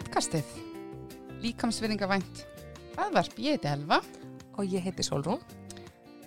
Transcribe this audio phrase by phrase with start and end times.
[0.00, 0.46] Podcastið.
[1.42, 2.38] Líkamsvinningavænt.
[2.96, 3.98] Aðvarp, ég heiti Elva.
[4.56, 5.42] Og ég heiti Solrún.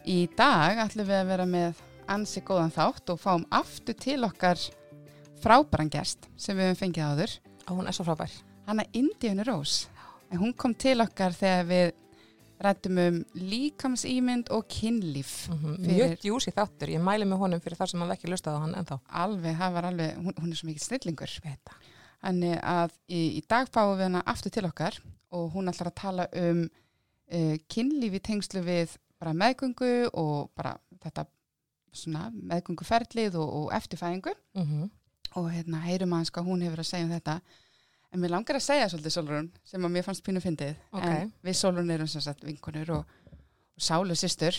[0.05, 1.79] Í dag ætlum við að vera með
[2.13, 4.61] ansi góðan þátt og fáum aftur til okkar
[5.41, 7.33] frábæran gest sem við hefum fengið áður.
[7.65, 8.35] Og hún er svo frábær.
[8.67, 9.89] Hanna Indiana Rose.
[10.29, 11.95] En hún kom til okkar þegar við
[12.63, 15.49] rættum um líkamsýmynd og kynlíf.
[15.49, 15.79] Mm -hmm.
[15.87, 16.93] Mjög djúsi þáttur.
[16.93, 18.99] Ég mæli með honum fyrir þar sem hann ekki lustaði á hann ennþá.
[19.09, 21.39] Alveg, það var alveg, hún, hún er svo mikið snillingur.
[21.43, 21.71] Veta.
[22.23, 24.99] Þannig að í, í dag fáum við hana aftur til okkar
[25.35, 31.25] og hún ætlar að tala um uh, kynlífi tengslu við bara meðgöngu og bara þetta
[31.93, 34.89] svona meðgönguferlið og, og eftirfæðingu Mm -hmm.
[35.35, 37.41] og hérna heyrum aðeins hvað hún hefur að segja um þetta.
[38.13, 40.75] En mér langar að segja svolítið Solrún sem að mér fannst pínu fyndið.
[40.91, 41.03] Ok.
[41.03, 43.05] En við Solrún erum sem sagt vinkonur og,
[43.75, 44.53] og sálu systur.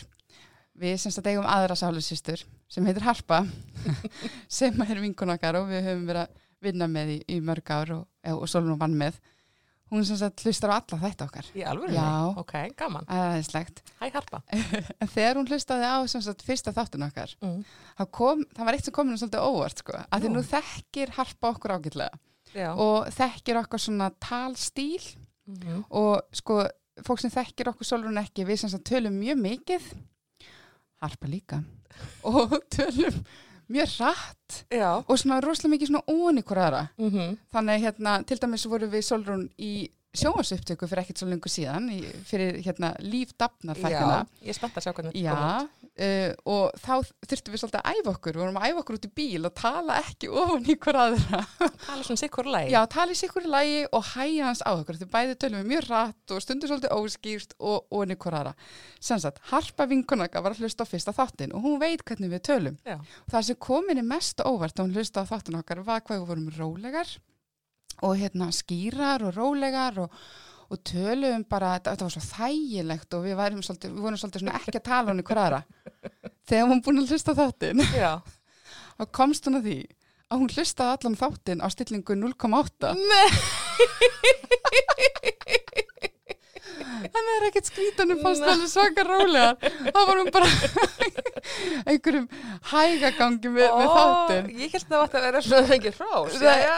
[0.75, 3.47] Við sem sagt eigum aðra sálu systur sem heitir Harpa
[4.49, 6.29] sem er vinkon okkar og við höfum verið að
[6.65, 9.21] vinna með í, í mörg ár og, og Solrún vann með.
[9.93, 11.49] Hún sem sagt hlustar á alla þetta okkar.
[11.55, 11.93] Í alveg?
[11.95, 12.05] Já.
[12.41, 13.05] Ok, gaman.
[13.13, 13.83] Aðeinslegt.
[14.01, 14.41] Hæ Harpa.
[14.51, 17.61] En þegar hún hlustaði á sem sagt fyrsta þáttun okkar, Mm.
[18.01, 19.99] það, kom, það var eitt sem kom henni svolítið óvart sko.
[20.09, 20.43] Að því Nú.
[20.51, 22.23] þekkir Harpa okkur ágætlega
[22.81, 25.03] og þekkir okkur svona talstíl
[25.45, 26.63] Mm og sko
[27.05, 29.89] fólk sem þekkir okkur Solrún ekki við sem sagt tölum mjög mikið
[31.05, 31.59] harpa líka
[32.31, 33.19] og tölum
[33.69, 34.65] mjög rætt
[35.09, 37.37] og svona rosalega mikið svona ón ykkur aðra Mm -hmm.
[37.53, 42.01] þannig hérna til dæmis voru við Solrún í sjónvarsuptöku fyrir ekkert svo lengur síðan í,
[42.29, 43.85] fyrir hérna lífdafnar Já.
[43.85, 46.95] þættina Ég er spennt að sjá hvernig Já, uh, og þá
[47.27, 49.55] þurftum við svolítið að æfa okkur, við vorum að æfa okkur út í bíl og
[49.59, 51.43] tala ekki ofan í hver aðra
[51.85, 52.71] Tala svona sikkur læg.
[52.73, 54.97] Já, tala í sikkur í lægi og hæja hans á okkur.
[55.03, 58.55] Þau bæði tölum við mjög rætt og stundur svolítið óskýrt og onni hver aðra.
[59.05, 62.45] Sem sagt, Harpa vinkonaka var að hlusta á fyrsta þáttin og hún veit hvernig við
[62.49, 62.77] tölum.
[62.87, 62.97] Já.
[63.31, 64.79] Það sem komin er mest óvart
[68.03, 70.15] og hérna skýrar og rólegar og,
[70.71, 73.35] og tölum bara, þetta, var svo þægilegt og við,
[73.67, 75.61] svolítið, við vorum svolítið ekki að tala onni hver aðra.
[76.49, 78.13] Þegar hún búin að hlusta á þáttin Já.
[79.01, 79.81] og komst hún að því
[80.31, 82.95] að hún hlustaði allan þáttin á stillingu 0,8
[87.15, 90.51] Þannig er ekkert skrítanum fannst alveg svaka rólega þá var hún bara
[91.91, 92.29] einhverjum
[92.73, 95.63] hægagangi með, með þáttin Ég held að það var að vera svona.
[96.41, 96.77] Já, já.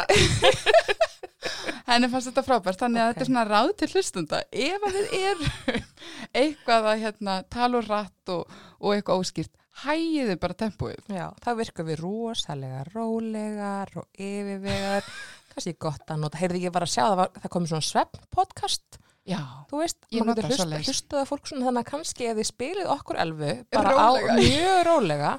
[1.86, 3.12] henni fannst þetta frábært þannig að Ok.
[3.14, 5.84] þetta er svona ráð til hlustunda ef að við erum
[6.42, 9.54] eitthvað að hérna, tala og rætt og, og eitthvað óskýrt
[9.84, 15.04] hægiðu bara tempóið Já, þá virkum við rosalega rólegar og yfirvegar.
[15.52, 16.40] Kannski gott að nota.
[16.40, 18.98] Heyrði ég var að sjá það, var, það komið svona svepp podcast.
[19.26, 20.86] Já, Þú veist, Ég maður getur hlust, svoleiðis.
[20.90, 24.26] hlustað að fólk svona þannig að kannski ef þið spilið okkur elfu bara Rólega.
[24.30, 25.30] á mjög rólega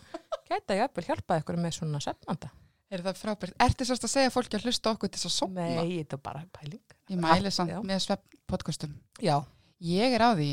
[0.49, 2.49] gæta ég að hjálpa ykkur með svona svefnanda.
[2.91, 5.67] er það frábært Ertu sérst að segja fólki að hlusta okkur til þess að sopna?
[5.71, 6.83] Nei, þetta er bara pæling.
[7.09, 7.55] Ég mæli Já.
[7.57, 8.93] samt með svepp podcastum.
[9.23, 9.37] Já.
[9.79, 10.51] Ég er á því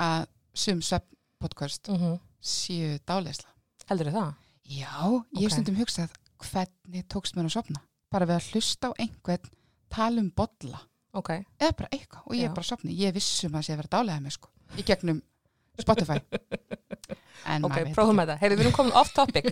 [0.00, 1.06] að sum svepp
[1.40, 3.50] podcast Mm séu dáleisla.
[3.90, 4.30] Heldur það?
[4.64, 4.94] Já,
[5.36, 5.52] ég hef Ok.
[5.52, 7.80] stundum hugsað hvernig tókst mér að sopna.
[8.10, 9.50] Bara við að hlusta á einhvern
[9.90, 10.80] tala um bolla
[11.16, 11.30] Ok.
[11.58, 12.94] eða bara eitthvað og ég er bara að sopna.
[12.94, 15.22] Ég er vissum að sé að vera dálega með sko í gegnum
[15.80, 16.20] Spotify.
[17.48, 18.36] En Ok, prófum þetta.
[18.40, 19.46] Heyrðu, við erum komin off topic.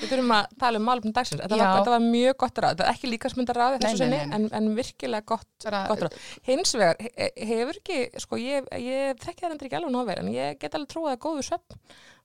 [0.00, 1.40] við þurfum að tala um málum dagsins.
[1.40, 2.74] Þetta var, þetta var mjög gott ráð.
[2.74, 4.18] Þetta er ekki líkasmyndar ráð þessu nei.
[4.20, 6.18] en, en virkilega gott, gott ráð.
[6.46, 10.18] Hins vegar, he, hefur ekki, sko, ég, ég þekki það endur ekki alveg nóg vel,
[10.20, 11.78] en ég get alveg trúið að góðu svepp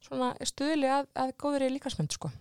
[0.03, 2.33] svona stuðli að, að góður í líkasmynd, sko.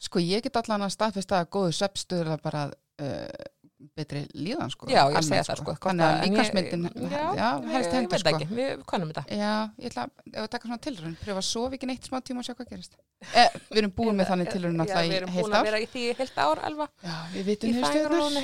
[0.00, 3.48] Sko ég get allan að staðfesta að góðu sveppstöður er bara uh,
[3.96, 4.86] betri líðan sko.
[4.90, 5.74] Já, ég almennt, segja það, sko.
[5.84, 8.32] Þannig að ég- líkansmyndin, Já, já, helst ég, hendur veit sko.
[8.36, 9.24] ekki, við kannum þetta.
[9.40, 12.44] Já, ég ætla að- taka svona tilraun, pröfa að sofa ekki neitt smá tíma og
[12.44, 12.96] sjá hvað gerist.
[13.34, 15.64] Eh, við erum búin með þannig Já, alltaf við í erum heilt búin að ár.
[15.70, 17.68] vera í því heilt ár, Elva, Já, við vitum.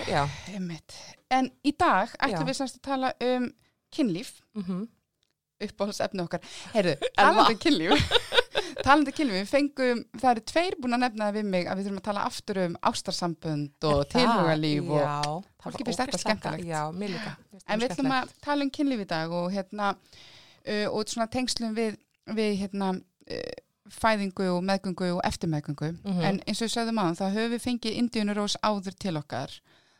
[0.06, 0.22] Já.
[0.54, 0.92] Einmitt.
[1.30, 2.50] En í dag ætlum Já.
[2.50, 3.52] við semst að tala um
[3.92, 4.88] kynlíf, Mm
[5.56, 6.40] uppáhalds efni okkar.
[6.74, 8.10] Heyrðu, talandi um kynlíf,
[8.84, 11.76] talandi um kynlíf, við fengum, það eru tveir búin að nefna það við mig að
[11.80, 16.66] við þurfum að tala aftur um ástarsambönd og tilhugalíf og það Fólki finnst þetta skemmtilegt.
[16.68, 17.36] Já, mér líka.
[17.66, 21.74] En við ætlum að tala um kynlíf í dag og hérna uh, og svona tengslum
[21.74, 21.96] við,
[22.36, 23.54] við hérna uh,
[23.90, 26.22] fæðingu og meðgöngu og eftirmeðgöngu Mhm.
[26.22, 29.50] en eins og við sögðum aðan þá höfum við fengið Indiunurós áður til okkar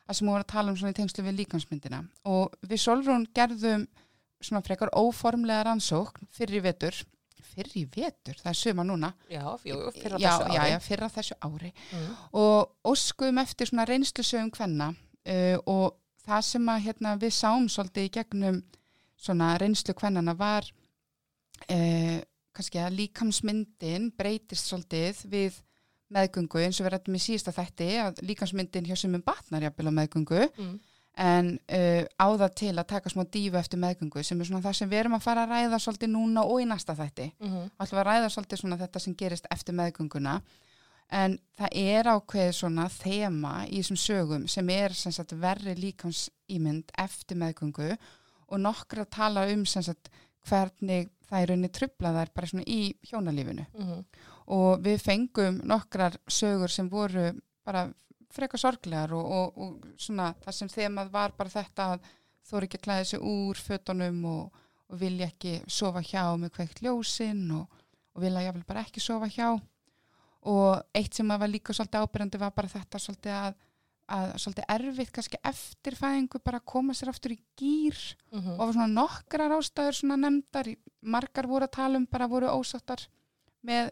[0.09, 3.87] að sem voru að tala um svona í tengslum við líkansmyndina og við Solrún gerðum
[4.43, 6.99] svona frekar óformlega rannsókn fyrir í vetur
[7.45, 11.13] fyrir í vetur, það er suma núna Já, jú, fyrir já, þessu já, já, fyrir
[11.19, 12.17] þessu ári Mm.
[12.33, 18.09] og óskuðum eftir svona reynslusögum hvenna uh, og það sem að hérna, við sáum svolítið
[18.09, 18.63] í gegnum
[19.17, 20.67] svona reynslu hvennana var
[21.71, 22.19] uh,
[22.57, 25.61] kannski að líkamsmyndin breytist svolítið við
[26.15, 29.99] meðgöngu eins og við rættum í síðasta þætti að líkansmyndin hjá sumum batnar jafnvel á
[29.99, 30.77] meðgöngu mm.
[31.17, 34.77] En uh, á það til að taka smá dífu eftir meðgöngu sem er svona það
[34.81, 37.31] sem við erum að fara að ræða svolítið núna og í næsta þætti.
[37.41, 40.41] Mm alltaf að ræða svolítið svona þetta sem gerist eftir meðgönguna
[41.11, 47.37] en það er ákveðið svona þema í þessum sögum sem er sagt verri líkamsýmynd eftir
[47.37, 47.97] meðgöngu
[48.47, 50.11] og nokkra tala um sagt
[50.47, 53.67] hvernig það er raunni trublaðar bara svona í hjónalífinu.
[53.73, 54.05] -hmm.
[54.47, 57.33] og við fengum nokkrar sögur sem voru
[57.65, 57.89] bara
[58.37, 62.13] frekar sorglegar og, og, og svona það sem þemað var bara þetta að
[62.57, 64.63] eru ekki að klæða sig úr fötunum og,
[64.93, 67.67] og vilja ekki sofa hjá með kveikt ljósin og,
[68.15, 69.49] og vilja jáfnvel bara ekki sofa hjá
[70.47, 73.57] og eitt sem var líka svolítið ábyrjandi var bara þetta svolítið að,
[74.15, 77.99] að svolítið erfitt kannski eftir fæðingu bara að koma sér aftur í gýr
[78.37, 78.53] Mhm.
[78.53, 80.69] og það var svona nokkrar ástæður svona nefndar,
[81.03, 83.07] margar voru að tala um bara voru ósáttar
[83.67, 83.91] með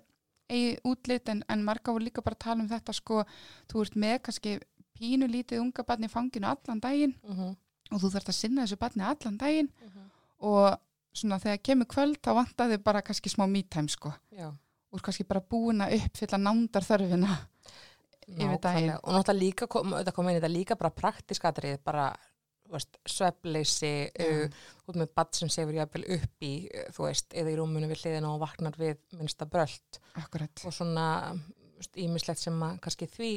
[0.51, 3.25] eigi útlit en, en margar voru líka bara að tala um þetta sko,
[3.71, 4.61] þú ert með kannski
[4.99, 7.57] pínu lítið unga barni fanginu allan daginn Mhm.
[7.93, 10.11] og þú þarft að sinna þessu barni allan daginn Mhm.
[10.41, 10.79] og
[11.15, 14.53] svona þegar kemur kvöld þá vantaði bara kannski smá me-time sko Já.
[14.93, 17.39] og kannski bara búin að uppfylla nándar þörfina
[18.27, 18.91] Yfir daginn.
[19.05, 22.15] Og náttúrulega líka kom, kom inn líka bara praktisk atrið bara
[23.07, 23.93] svefleysi
[24.25, 24.47] uh,
[24.89, 28.05] út með badd sem sefur jafnvel upp í uh, þú veist, eða í rúmunu við
[28.05, 30.01] hliðina og vaknar við minnsta brölt.
[30.21, 31.07] Akkurat, og svona
[32.01, 33.35] ímislegt sem að kannski því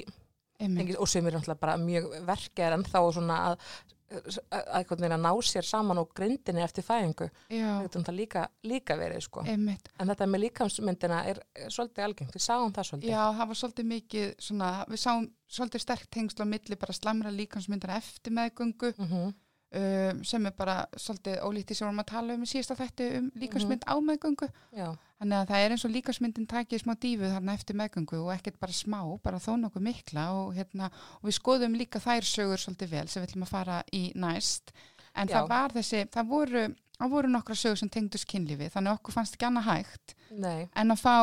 [0.57, 3.67] tengist, og sem er náttúrulega bara mjög verkjar en þá svona að
[4.07, 9.77] að, ná sér saman og grindinni eftir fæðingu, náttúrulega líka, líka verið sko, en
[10.11, 13.09] þetta með líkamsmyndina er svolítið algengt, við sáum það svolítið.
[13.11, 17.31] Já, það var svolítið mikið svona, við sáum svolítið sterkt tengsl á milli bara slamra
[17.31, 19.33] líkansmyndar eftir meðgöngu Mhm.
[19.75, 23.17] um, sem er bara svolítið ólítið sem við vorum að tala um í síðasta þætti
[23.17, 24.47] um líkansmynd á meðgöngu.
[24.73, 28.33] Já, þannig að það er eins og líkansmyndin takið smá dífu þarna eftir meðgöngu og
[28.35, 30.91] ekkert bara smá bara þó nokkuð mikla og, hérna,
[31.21, 34.73] og við skoðum líka þær sögur svolítið vel sem við ætlum að fara í næst
[35.17, 35.39] en Já.
[35.39, 36.65] það var þessi, það voru
[36.97, 40.93] það voru nokkra sögur sem tengdust kynlífi þannig okkur fannst ekki annað hægt nei, en
[40.93, 41.15] að fá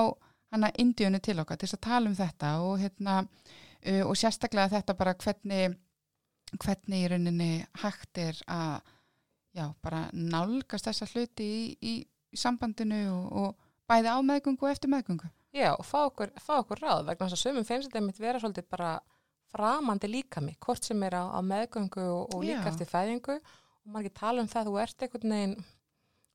[0.55, 4.75] hana indíunni til okkar til þess að tala um þetta og hérna uh, og sérstaklega
[4.77, 5.79] þetta bara hvernig
[6.63, 7.53] hvernig í rauninni
[7.83, 8.93] hægt er að
[9.55, 11.95] já, bara nálgast þessa hluti í, í,
[12.35, 16.55] í sambandinu og, og bæði á meðgöngu og eftir meðgöngu já, og fá okkur, fá
[16.61, 18.95] okkur ráð vegna þess að sömum finnst þetta mitt vera svolítið bara
[19.55, 22.73] framandi líkami, hvort sem er á, á meðgöngu og, og líka Já.
[22.73, 25.57] eftir fæðingu og margir tala um það, þú ert einhvern veginn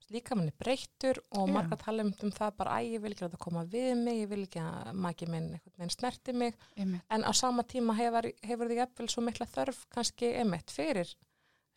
[0.10, 1.54] líkaminni breyttur og Já.
[1.54, 4.31] margir tala um, um það bara, æ, ég vil ekki láta koma við mig, ég
[4.31, 5.50] vil ekki að maki minn
[5.94, 7.04] snerti mig Einmitt.
[7.12, 11.12] en á sama tíma hefur, hefur þið jafnvel svo mikla þörf kannski emitt fyrir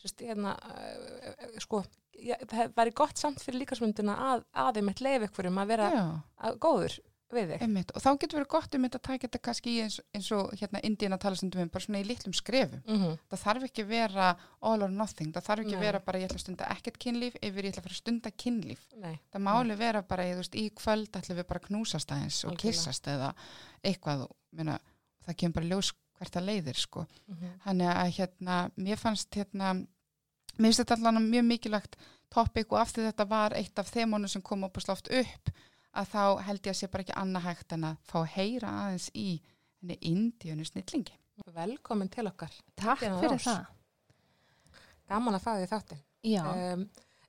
[0.00, 2.01] sérst, hérna, uh, sko ja, það
[2.76, 6.98] væri gott samt fyrir líkasmyndina að, að emitt leif ykkurum að vera að, góður
[7.32, 7.92] við þig einmitt.
[7.96, 10.82] og þá getur verið gott um þetta að taka þetta kannski eins, eins og hérna
[10.84, 13.14] Indíana tala stundum um bara svona í litlum skrefum mm -hmm.
[13.32, 14.26] það þarf ekki að vera
[14.60, 15.86] all or nothing það þarf ekki að Nei.
[15.86, 18.30] vera bara ég ætla að stunda ekkert kynlíf yfir ég ætla að fara að stunda
[18.44, 22.12] kynlíf Nei, það máli vera bara þú veist, í kvöld ætlum við bara að knúsast
[22.12, 22.76] aðeins og Algjörlega.
[22.76, 23.34] kissast eða
[23.82, 24.78] eitthvað meina,
[25.24, 27.06] það kemur bara ljós hvert það leiðir sko.
[27.26, 27.52] mm -hmm.
[27.64, 29.86] þannig að hérna, mér fannst hérna,
[30.58, 31.96] mér finnst þetta allan mjög mikilvægt
[32.32, 35.52] topic og af því þetta var eitt af þeimónu sem kom upp og sláft upp
[35.92, 38.70] að þá held ég að sé bara ekki annað hægt en að fá að heyra
[38.84, 39.26] aðeins í
[39.82, 41.18] henni indíunu snillingi
[41.52, 43.46] Velkomin til okkar Takk Díana fyrir Rós.
[43.48, 43.64] það.
[45.08, 46.42] Gaman að fá því þáttin Já,
[46.74, 46.84] um,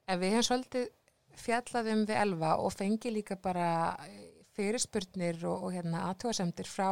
[0.08, 0.88] En við hefum svolítið
[1.44, 3.98] fjallaðum við Elva og fengi líka bara
[4.54, 6.90] fyrirspurnir og, og hérna aðtjóðasemdir frá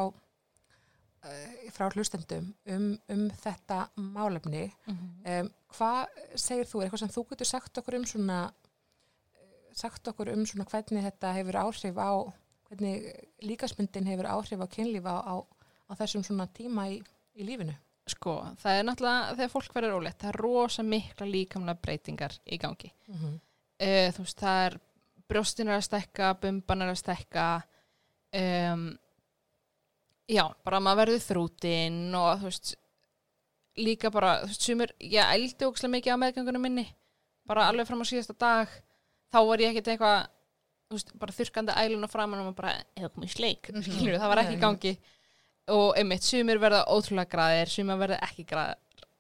[1.72, 5.10] frá hlustendum um, um þetta málefni Mhm.
[5.26, 8.40] um, hvað segir þú, er eitthvað sem þú getur sagt okkur um svona
[9.36, 12.12] eh, sagt okkur um svona hvernig þetta hefur áhrif á
[12.70, 13.06] hvernig
[13.44, 15.36] líkasmyndin hefur áhrif á kynlífa á,
[15.90, 17.02] á, þessum svona tíma í,
[17.36, 17.76] í lífinu
[18.08, 22.58] sko, það er náttúrulega þegar fólk verður óleitt, það er rosa mikla líkamlega breytingar í
[22.58, 22.92] gangi.
[23.08, 23.40] mm -hmm.
[23.82, 24.80] Uh, þú veist, það er
[25.30, 27.64] brjóstin er að stekka, bumban er að stekka,
[28.34, 28.98] um,
[30.32, 32.74] já, bara maður verður þrútin og þú veist,
[33.82, 36.86] líka bara, þú veist, sumir, ég ældi ókslega mikið á meðgöngunum minni,
[37.48, 38.68] bara alveg fram á síðasta dag,
[39.32, 40.22] þá var ég ekkert eitthvað,
[40.92, 43.84] þú veist, bara þurrkandi ælun og framan og maður bara, eða komið sleik, Mhm.
[43.88, 44.94] skilur það var ekki í gangi.
[45.72, 48.80] Og einmitt, sumir verða ótrúlega graðir, sumir verða ekki graðir.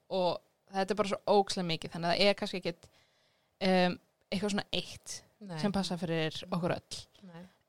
[0.09, 0.39] Og
[0.73, 2.87] þetta er bara svo ókslega mikið, þannig að það er kannski ekkit
[3.61, 3.99] um,
[4.31, 6.97] eitthvað svona eitt Nei, sem passa fyrir okkur öll.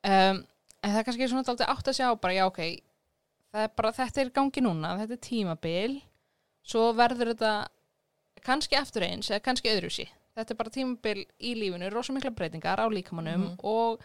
[0.02, 0.40] Um,
[0.82, 2.60] en það er kannski svona alltaf átt að sjá bara já ok
[3.54, 6.00] er bara þetta er gangi núna, þetta er tímabil
[6.64, 7.68] svo verður þetta
[8.42, 12.80] kannski eftir eins eða kannski öðruvísi þetta er bara tímabil í lífinu, rosa mikla breytingar
[12.80, 13.58] á líkamannum Mhm.
[13.64, 14.00] og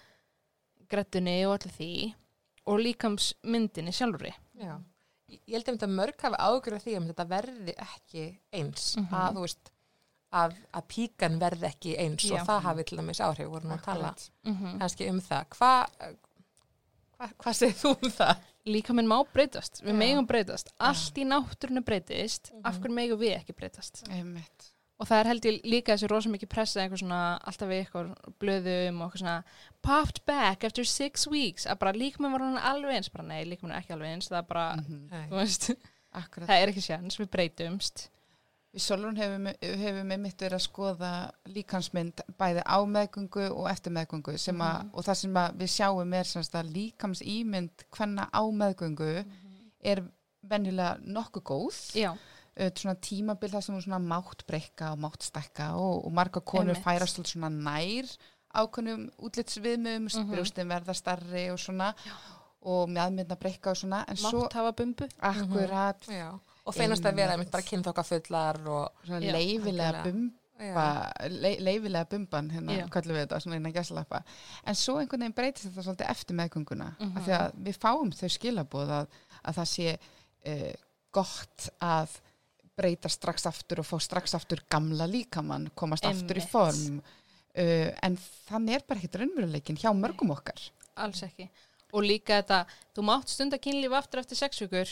[0.90, 2.14] grettunni og allir því
[2.68, 4.34] og líkamsmyndinni sjálfri.
[4.60, 4.76] Já.
[5.48, 9.08] Ég held að mörg hafi ágjörð því að þetta verði ekki eins Mhm.
[9.12, 9.72] að þú veist
[10.34, 12.42] að, að píkan verði ekki eins Já.
[12.42, 14.16] og það hafi til dæmis áhrif voru nú að tala.
[14.44, 15.46] Mm kannski um það.
[15.50, 16.18] Hvað
[17.18, 18.38] hva, hva segir þú um það?
[18.68, 20.00] Líkaminn má breytast, við Já.
[20.02, 20.70] megum breytast.
[20.80, 22.62] Allt í náttúrunu breytist, Mhm.
[22.66, 24.04] af hverju megum við ekki breytast?
[24.10, 24.72] Einmitt.
[25.00, 28.16] Og það er held ég líka þessi rosa mikið pressa eitthvað svona, alltaf við eitthvað
[28.40, 29.44] blöðum og eitthvað svona
[29.84, 33.76] popped back after six weeks, að bara líkaminn var hann alveg eins, bara nei, líkaminn
[33.76, 35.10] er ekki alveg eins, það er bara, Mhm.
[35.12, 35.28] Nei.
[35.30, 35.76] þú veist,
[36.16, 36.48] Akkurat.
[36.50, 38.10] það er ekki sjans, við breytumst.
[38.78, 39.48] Við Solon hefum,
[39.82, 41.12] hefum einmitt verið að skoða
[41.50, 44.92] líkansmynd bæði á meðgöngu og eftir meðgöngu sem að, Mhm.
[44.94, 49.26] og það sem að við sjáum er semst að líkamsýmynd hvenna á meðgöngu
[49.82, 50.04] er
[50.46, 51.80] venjulega nokkuð góð.
[51.98, 56.40] Já, uh, svona tímabil þar sem svona mátt breyka og mátt stekka og, og marga
[56.40, 56.84] konur Einmitt.
[56.86, 58.06] færast svona nær
[58.56, 60.32] ákveðnum útlitsviðmum, mm Mhm.
[60.36, 61.94] brjóstin verða starri og svona
[62.62, 65.08] og mjadmyndna breyka og svona en svo mátt hafa bumbu.
[65.22, 66.40] akkurat Já.
[66.68, 70.86] Og finnast að vera einmitt bara kynþokka fullar og leifilega bumba
[71.30, 74.24] le, leifilega bumban hérna, kallum við þetta, svona innan gæslappa
[74.68, 77.18] en svo einhvern veginn breytist þetta svolítið eftir meðgönguna Mhm.
[77.18, 79.08] af því að við fáum þau skilaboð að,
[79.44, 79.94] að það sé
[80.48, 80.74] uh,
[81.14, 82.18] gott að
[82.78, 86.52] breyta strax aftur og fá strax aftur gamla líkamann, komast aftur í Einmitt.
[86.52, 88.18] form uh, en
[88.50, 90.60] þannig er bara ekkert raunveruleikin hjá mörgum okkar
[90.98, 91.48] Alls ekki.
[91.94, 92.66] Og líka þetta,
[92.98, 94.90] þú mátt stunda kynlíf aftur eftir sex vikur.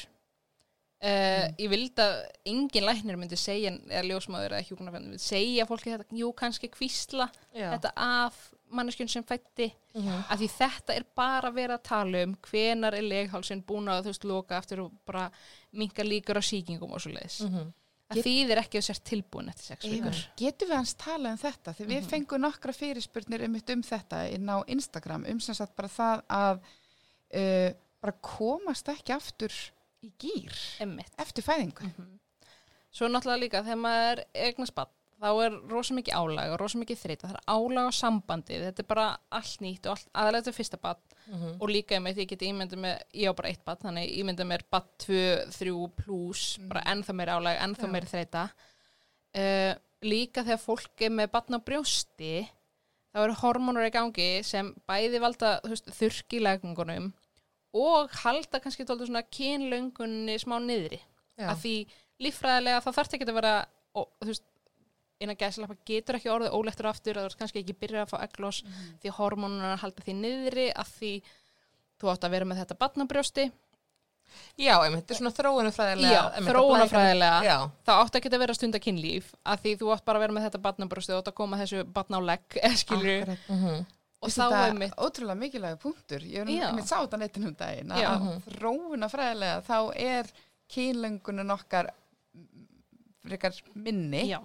[1.04, 5.92] Uh, Ég vildi að engin læknir myndi segja, eða ljósmáður eða hjúknarfendur myndi segja fólki
[5.92, 7.68] þetta, jú kannski kvísla Já.
[7.76, 8.38] þetta af
[8.72, 10.24] manneskjun sem fætti Mhm.
[10.32, 14.04] af því þetta er bara að vera að tala um hvenar er leghálsinn búin að
[14.08, 15.30] þú veist loka aftur og bara
[15.74, 17.42] minka líkur á sýkingum og svo leiðis.
[17.44, 17.74] Mhm.
[18.10, 20.26] Það þýðir ekki að sér tilbúin eftir sex vikur.
[20.38, 21.74] Getum við hans tala um þetta?
[21.76, 22.10] Þegar við Mhm.
[22.10, 26.60] fengum nokkra fyrirspurnir um, um þetta inn á Instagram um sem sagt bara það að
[27.36, 29.52] uh, bara komast ekki aftur
[30.06, 30.60] í gýr
[31.20, 31.90] eftir fæðingu.
[31.92, 32.20] Mhm.
[32.96, 37.00] Svo náttúrulega líka þegar maður eignast bann þá er rosa mikið álag og rosa mikið
[37.02, 37.28] þreita.
[37.28, 38.64] Það er álag á sambandið.
[38.68, 41.56] Þetta er bara allt nýtt og allt, aðalega þetta er fyrsta bann Mhm.
[41.62, 44.20] og líka með því ég geti ímyndað með, ég á bara eitt bann, þannig ég
[44.24, 47.92] ímyndað mér bann 2, 3 pluss, bara ennþá meira álag, ennþá Já.
[47.92, 48.44] meira þreita.
[49.36, 52.48] Uh, líka þegar fólk er með bann á brjósti,
[53.16, 57.14] þá eru hormónur í gangi sem bæði valda veist, þurrki í legungunum
[57.76, 61.02] og halda kannski tóldu svona kynlöngunni smá niðri.
[61.36, 61.50] Já.
[61.52, 61.76] Að því
[62.24, 63.56] líffræðilega þá þarf ekki að vera,
[64.00, 64.46] og, þú veist,
[65.24, 68.62] innan gæðslappa getur ekki orðið óleittur aftur, það er kannski ekki byrjað að fá eglós
[69.04, 71.12] því hormónunar halda því niðri að því
[72.02, 73.46] þú átt að vera með þetta batnabrjósti
[74.60, 76.48] Já, einmitt, þetta er svona þróunafræðilega Já, að
[77.46, 77.56] Já,
[77.86, 80.48] þá átt ekki að vera stunda kynlíf að því þú átt bara að vera með
[80.48, 83.46] þetta batnabrjósti og átt að koma þessu batna á legg skilur, Akkurat.
[83.54, 83.86] Mhm.
[84.22, 86.24] Og þá er mitt ótrúlega mikilvæg punktur.
[86.24, 86.68] Ég er Já.
[86.70, 90.32] einmitt sá þetta nettin um daginn að að þróuna fræðilega þá er
[90.72, 91.92] kynlöngunin okkar
[93.26, 94.40] frekar minni já,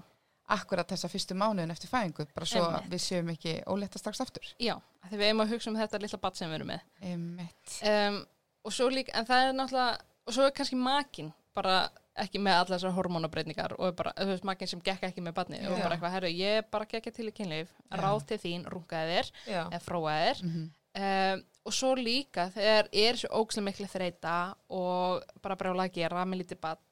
[0.51, 2.91] akkurat þessa fyrstu mánuðin eftir fæðingu bara svo Einmitt.
[2.93, 4.47] við séum ekki ólétta strax aftur.
[4.59, 4.75] já,
[5.09, 7.61] því við erum að hugsa um þetta lilla bat sem við erum með
[7.93, 8.21] um,
[8.65, 11.77] og svo líka, en það er náttúrulega og svo er kannski makin bara
[12.19, 15.61] ekki með allar þessar hormónabreitningar og bara, þú veist, makin sem gekk ekki með batni
[15.63, 18.01] og bara eitthvað, herru, ég bara gekk til í kynlíf Já.
[18.03, 20.45] ráð til þín, rungaði þér eða fróaði þér.
[20.49, 24.37] Mm um, og svo líka þegar er svo ógslega miklu þreita
[24.75, 26.83] og bara brjála að gera með lítið bad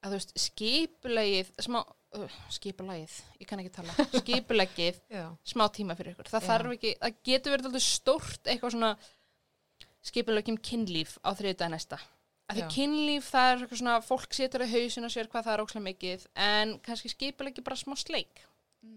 [0.00, 1.80] að þú veist, skipulegið smá,
[2.16, 5.00] uh, skipulegið ég kann ekki tala, skipulegið
[5.52, 6.50] smá tíma fyrir ykkur, það Já.
[6.52, 8.94] þarf ekki það getur verið stórt eitthvað svona
[10.10, 12.00] skipulegjum kynlíf á þriðdag næsta
[12.50, 12.68] að því Já.
[12.74, 15.86] kynlíf það er eitthvað svona fólk setur í hausin og sér hvað það er ógslega
[15.86, 18.42] mikið en kannski skipulegji bara smá sleik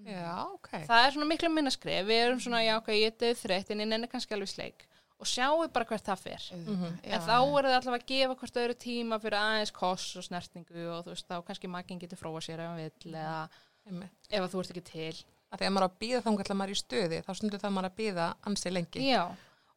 [0.07, 0.69] já, ok.
[0.87, 3.71] það er svona miklu minna skref við erum svona, já ok, ég er döð þreytt
[3.75, 4.87] en ég nenni kannski alveg sleik
[5.23, 6.97] og sjáu bara hvert það fer Mhm.
[7.03, 10.87] en þá er það allavega að gefa hvort öðru tíma fyrir aðeins koss og snertningu
[10.97, 13.49] og þú veist, þá kannski makinn getur fróa sér ef hann vill eða
[13.87, 14.11] Einmitt.
[14.31, 16.57] ef að þú ert ekki til Að því að maður á að býða þá að
[16.57, 19.01] maður í stuði, þá stundur það maður að býða ansi lengi.
[19.05, 19.23] Já,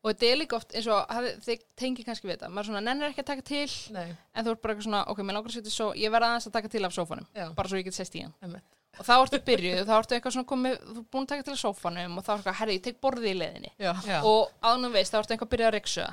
[0.06, 3.10] og þetta er líka oft eins og þið tengi kannski við þetta, maður svona nennir
[3.10, 5.58] ekki að taka til Nei, en þú ert bara eitthvað svona, ok, mér langar að
[5.58, 7.96] setja svo ég verð aðeins að taka til af sófanum, já, bara svo ég get
[7.98, 8.34] sest í hann.
[8.46, 8.68] Einmitt.
[8.96, 11.56] og þá ertu byrjuð, þá ertu eitthvað svona komið þú er búin að taka til
[11.56, 13.72] af sófanum og þá er eitthvað, herri, ég tek borðið í leiðinni.
[13.82, 16.06] Já, og ánum veist, þá ertu eitthvað að byrja að reksa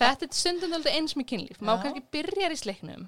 [0.00, 1.60] þetta er stundum alltaf eins með kynlíf.
[1.60, 3.06] Maður kannski byrjar í sleiknum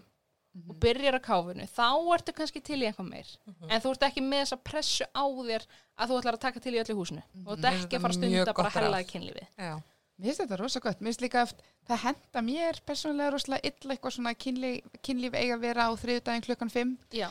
[0.65, 3.33] og byrjar á káfinu, þá ertu kannski til í eitthvað meir,
[3.69, 6.75] en þú ert ekki með þessa pressu á þér að þú ætlar að taka til
[6.77, 7.25] í öllu húsinu.
[7.45, 8.87] Og þú ert ekki að fara að mjög stunda bara gott ráð.
[8.87, 9.47] hellaði kynlífið.
[9.57, 9.75] Já.
[10.17, 11.01] Mér finnst þetta rosa gott.
[11.01, 11.51] Mér finnst líka að
[11.91, 16.47] það henda mér persónulega rosalega illa eitthvað svona kynlíf, kynlíf eiga að vera á þriðudaginn
[16.47, 17.27] klukkan 5 Já,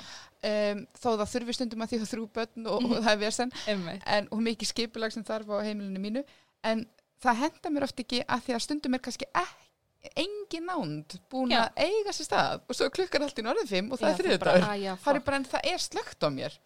[0.51, 3.55] um, þó það þurfi stundum að því það þrjú börn og, og það er versen
[3.73, 6.25] en, og mikið skipulag sem þarf á heimilinu mínu.
[6.61, 6.85] En
[7.25, 9.64] það henda mér oft ekki að því að stundum er kannski ekki
[10.15, 11.61] engin nánd búin Já.
[11.65, 14.17] að eiga sér stað og svo klukkar allt í norðið fimm og það Já, er
[14.17, 16.29] þú þriðið bara, dagur "Ah, já, það er fuck." bara en það er slögt á
[16.29, 16.57] mér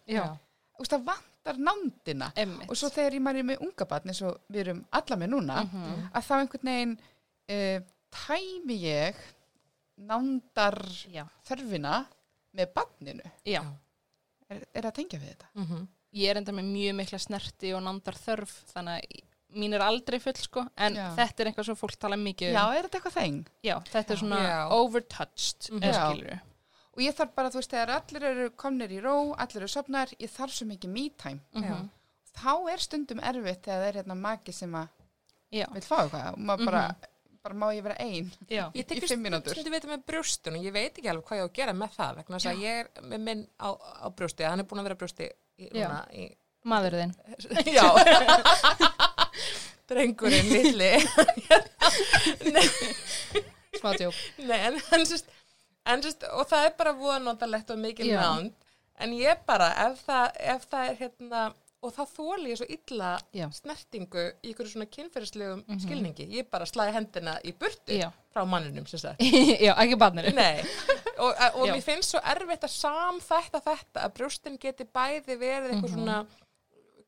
[0.80, 2.70] veist, það vantar nándina emmitt.
[2.70, 5.64] og svo þegar ég er með unga barn eins og við erum alla með núna
[5.64, 6.10] Mhm.
[6.14, 6.98] að þá einhvern veginn
[7.50, 7.80] uh,
[8.10, 9.14] tæmi ég
[10.00, 10.78] nándar
[11.12, 12.04] Já, þörfina
[12.56, 13.62] með barninu já.
[14.50, 15.50] er, er að tengja við þetta?
[15.54, 15.88] Mhm.
[16.18, 19.20] Ég er enda með mjög mikla snerti og nándar þörf, þannig að
[19.54, 21.08] mín er aldrei full, sko, en Já.
[21.16, 22.54] þetta er eitthvað svo fólk tala mikið um.
[22.58, 23.40] Já, er þetta eitthvað þeng?
[23.66, 24.60] Já, þetta er svona Já.
[24.76, 25.80] overtouched, Mhm.
[25.80, 26.40] mm skilur
[26.90, 30.08] Og ég þarf bara, þú veist, þegar allir eru komnir í ró, allir eru sopnar,
[30.18, 31.40] ég þarf svo mikið me time.
[31.54, 31.76] Já.
[32.36, 34.88] Þá er stundum erfitt þegar það er hérna maki sem að
[35.50, 36.82] vil fá eitthvað og maður bara,
[37.42, 39.54] bara má ég vera ein já, Ég í tekist fimm mínútur.
[39.54, 41.90] stundum vita með brjóstun og ég veit ekki alveg hvað ég á að gera með
[41.96, 44.88] það vegna þess að ég er með minn á, á brjósti hann er búin að
[44.90, 45.70] vera brjósti í,
[46.20, 47.14] í, maður þinn.
[47.78, 47.86] já
[49.90, 50.92] drengurinn litli
[53.80, 54.16] Smá djók.
[54.44, 55.30] Nei, en, en, sest,
[55.88, 58.52] en sest, og það er bara voða notalegt og mikil nánd.
[59.00, 61.42] En ég bara, ef það, ef það er hérna,
[61.80, 63.46] og það þóli ég svo illa Já.
[63.56, 66.26] snertingu í ykkur svona kynferðislegum skilningi.
[66.36, 68.10] Ég bara slæði hendina í burtu Já.
[68.34, 69.24] frá manninum sem sagt.
[69.66, 70.28] Já, ekki barnir.
[70.36, 70.60] Nei,
[71.16, 75.96] og, og mér finnst svo erfitt að samþætta þetta að brjóstin geti bæði verið eitthvað
[75.96, 76.20] svona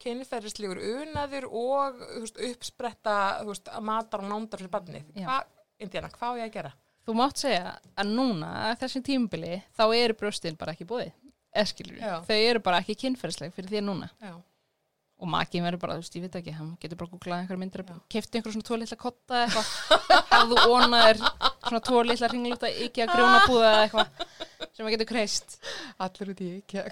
[0.03, 3.17] kynferðislegur unaður og veist, uppspretta
[3.47, 5.11] veist, matar og nándar fyrir barnið.
[5.23, 5.51] Hvað,
[5.83, 6.73] Indiana, hvað á ég að gera?
[7.03, 11.11] Þú mátt segja að núna, að þessum tímubili, þá eru brjóstin bara ekki búið.
[11.63, 11.99] Eskilur.
[12.29, 14.09] Þau eru bara ekki kynferðisleg fyrir þér núna.
[14.23, 14.37] Já.
[15.23, 17.83] Og makin verður bara, þú veist, ég veit ekki, hann getur bara googlað einhverja myndir,
[18.11, 23.05] kefti einhver svona tvo litla kotta eða eitthvað, hafðu ónaðir svona tvo litla ringluta ekki
[23.05, 24.33] að grjóna búða eða eitthvað
[24.73, 25.57] sem að getur kreist.
[26.03, 26.83] Allir út í ekki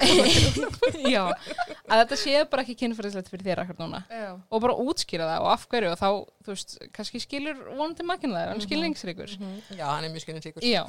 [1.15, 4.03] Já, að þetta sé bara ekki kynferðislegt fyrir þér akkur núna.
[4.13, 4.33] Já.
[4.37, 6.09] Og bara útskýra það og af hverju og þá,
[6.45, 9.37] þú veist, kannski skilur vonandi makinu það, hann skilningsríkur.
[9.79, 10.61] Já, hann er mjög.
[10.67, 10.83] Já,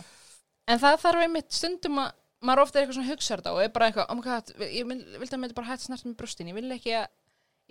[0.68, 3.74] en það þarf einmitt stundum að maður ofta er eitthvað svona hugsar þetta og er
[3.74, 6.50] bara eitthvað, oh my god, ég vil, vildi að með bara hægt snart með brustin,
[6.50, 7.10] ég vil ekki að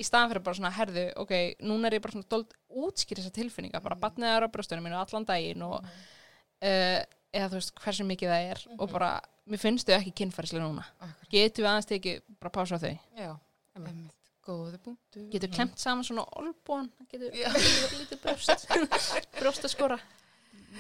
[0.00, 1.33] í staðan fyrir bara svona, herðu, ok,
[1.66, 2.54] núna er ég bara svona dold
[2.87, 7.00] útskýr þessa tilfinninga, bara batnið er á brustunum mínu allan daginn og uh,
[7.32, 9.10] eða þú veist hversu mikið það er og bara,
[9.50, 10.86] mér finnst þau ekki kynfærislega núna
[11.30, 13.32] getum við aðeins tekið bara pása á þau Já.
[13.76, 14.16] einmitt.
[14.46, 17.50] Góði búntu getur klemt saman svona olbúan getur Já.
[17.54, 18.66] lítið brjóst
[19.40, 19.98] brjóst að skora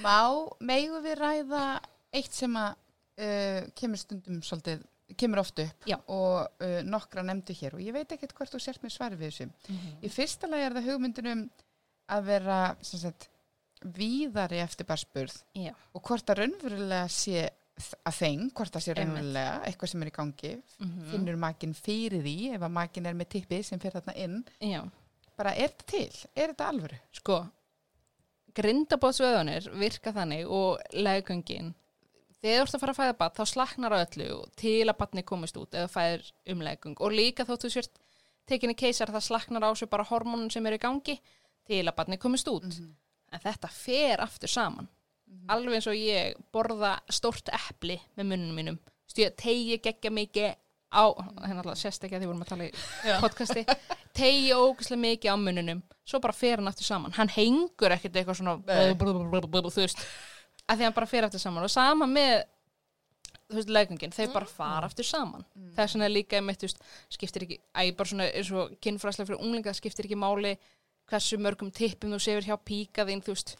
[0.00, 1.64] Má, megu við ræða
[2.14, 2.72] eitt sem að
[3.20, 4.84] uh, kemur stundum svolítið,
[5.18, 5.96] kemur oft upp Já.
[6.06, 9.32] og uh, nokkra nefndu hér og ég veit ekkert hvort þú sért með svar við
[9.32, 9.48] þessu.
[10.06, 11.42] Í fyrsta lagi er það hugmyndunum
[12.10, 13.28] að vera sem sagt,
[13.84, 15.72] víðari eftir bara spurð Já.
[15.94, 17.48] og hvort það raunverulega sé
[18.04, 21.04] að þeng, hvort það sé raunverulega eitthvað sem er í gangi, Mhm.
[21.10, 24.82] finnur makinn fyrir því ef að makinn er með tippi sem fyrir þarna inn, Já.
[25.36, 26.98] bara er þetta til, er þetta alvöru?
[27.12, 27.46] sko
[28.54, 31.72] grindabótsveðunir virka þannig og leggöngin
[32.42, 35.22] þegar þú ert að fara að fæða bat þá slaknar á öllu til að batni
[35.28, 38.00] komist út eða fæðir um leggung og líka þóttu sért
[38.50, 41.18] tekinni keisar það slaknar á sig bara hormónun sem eru í gangi
[41.68, 42.66] til að batni komist út
[43.30, 44.88] en þetta fer aftur saman.
[45.50, 48.80] Alveg eins og ég borða stórt epli með munnum mínum.
[49.18, 50.52] Ég tegi geggja mikið
[50.90, 51.06] á
[51.46, 52.70] hérna alltaf að því vorum að tala í
[53.22, 53.62] podcasti
[54.18, 57.14] tegi ógæslega mikið á munnunum svo bara fer hann aftur saman.
[57.14, 58.94] Hann hengur ekkert eitthvað svona Nei.
[59.70, 60.02] þú veist
[60.66, 61.66] að því hann bara fer aftur saman.
[61.66, 62.42] Og sama með
[63.50, 65.44] þú veist, leggungin, þeir bara fara aftur saman.
[65.74, 66.82] Það er svona líka einmitt, þú veist,
[67.16, 70.56] skiptir ekki æ, bara svona eins og kynfræslega fyrir unglinga skiptir ekki máli
[71.10, 73.56] hversu mörgum tippum þú sefur hjá píka þín, þú veist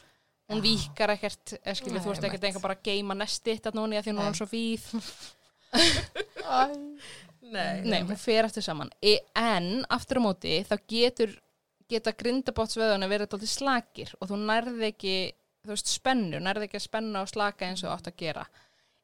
[0.51, 4.03] hún víkar ekkert, eskilur, Nei, þú veist ekkert einhver bara að geima nesti þetta núna
[4.03, 4.87] því að hún er svo víð.
[7.51, 7.83] Nei.
[7.83, 8.91] Nei, hún fer eftir saman.
[9.03, 11.37] E, en aftur á móti þá getur
[11.91, 15.15] geta grindabótsveðuna verið alltaf slakir og þú nærði ekki
[15.65, 18.45] þú veist spennu, nærði ekki að spenna og slaka eins og þú átt að gera.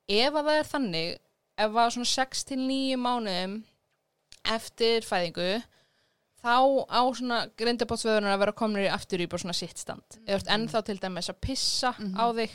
[0.06, 1.08] Ef að það er þannig
[1.56, 3.56] ef að svona 6 til 9 mánuðum
[4.56, 5.50] eftir fæðingu
[6.46, 6.54] þá
[6.86, 10.18] á svona grindabótsveðunar að vera komnir aftur í bara svona sitt stand.
[10.26, 12.54] Eða ert ennþá til dæmis að pissa á þig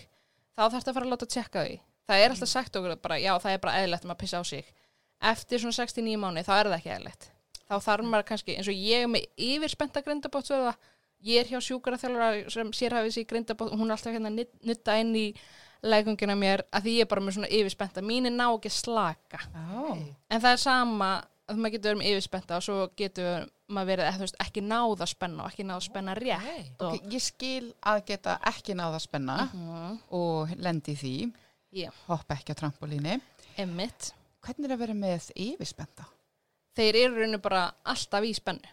[0.56, 1.76] þá þarfst að fara að láta að tjekka því.
[2.12, 4.44] Það er alltaf sagt okkur bara, já það er bara eðlilegt um að pissa á
[4.48, 4.72] sig.
[5.22, 7.28] Eftir svona 69 mánu þá er það ekki eðlilegt.
[7.72, 10.74] Þá þarf maður kannski, eins og ég er með yfirspenta grindabótsveða
[11.24, 14.40] ég er hjá sjúkara þjálfara sem sérhafið sér grindabót og hún er alltaf hérna að
[14.42, 15.26] nut- nutta inn í
[15.86, 19.40] legungina mér að því ég er bara með svona yfirspenta mín er ná ekki slaka.
[19.54, 19.94] Já.
[20.30, 21.12] en það er sama
[21.52, 25.12] að maður getur verið með yfirspenta og svo getur maður verið veist, ekki náða að
[25.14, 28.96] spenna og ekki náða að spenna rétt og, Ok, ég skil að geta ekki náða
[29.00, 30.00] að spenna Mhm.
[30.12, 31.34] og lendi í því,
[31.74, 31.90] Já.
[32.08, 33.22] hoppa ekki á trampolíni.
[33.58, 36.06] Emmitt, Hvernig er að vera með yfirspenda?
[36.76, 38.68] þeir eru rauninu bara alltaf í spennu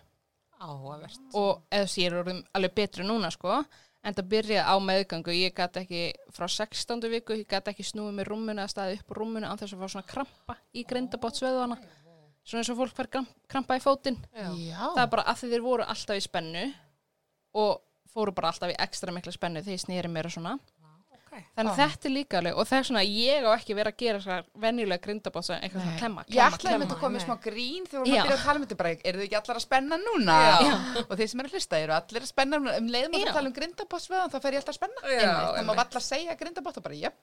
[0.61, 1.19] Áhugavert.
[1.35, 3.65] og eða þessi ég er orðin alveg betri núna sko
[4.05, 7.09] en það byrjaði á meðgangu ég gæti ekki frá 16.
[7.11, 9.83] viku ég gæti ekki snúið með rúmunu eða staðið upp á rúmunu án þess að
[9.83, 11.79] fá svona krampa í grindabótsveðana
[12.49, 14.49] svona eins og fólk fær kram- krampa í fótinn Já.
[14.57, 14.81] Já.
[14.97, 16.65] það er bara að því þeir voru alltaf í spennu
[17.61, 17.79] og
[18.15, 20.57] fóru bara alltaf í ekstra mikla spennu þegar ég snýri mér og svona
[21.29, 21.43] Ok.
[21.59, 21.85] þannig að Já.
[21.93, 24.39] þetta er líka alveg og það er svona ég á ekki verið að gera svona
[24.65, 27.25] venjulega grindabótsa eitthvað svona klemma, Ég klemma, ætlaði að klemma þetta komið nei.
[27.27, 28.23] smá grín þegar við vorum Já.
[28.23, 30.37] að byrja að tala um þetta bara, eru þið ekki allar að spenna núna?
[30.49, 30.73] Já.
[31.11, 33.33] Og þeir sem eru að hlusta eru allir að spenna um leiðum að Já.
[33.37, 35.01] tala um grindabótsveðan þá fer ég alltaf að spenna.
[35.05, 35.77] Já, má einmitt.
[35.85, 37.21] valla að segja grindabót og bara, jöpp,